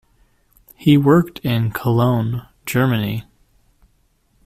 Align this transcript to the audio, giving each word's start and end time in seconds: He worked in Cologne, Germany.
He 0.75 0.97
worked 0.97 1.37
in 1.45 1.69
Cologne, 1.73 2.47
Germany. 2.65 3.25